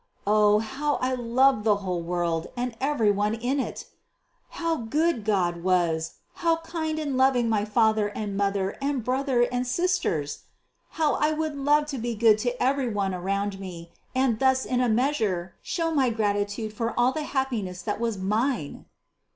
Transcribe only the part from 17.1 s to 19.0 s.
the happiness that was mine!